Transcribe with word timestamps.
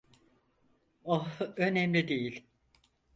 Oh, 1.05 1.27
önemli 1.57 2.07
değil. 2.07 2.45